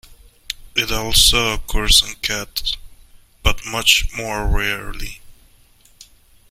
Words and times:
It 0.73 0.91
also 0.91 1.53
occurs 1.53 2.01
in 2.01 2.15
cats, 2.23 2.75
but 3.43 3.67
much 3.67 4.07
more 4.17 4.47
rarely. 4.47 5.21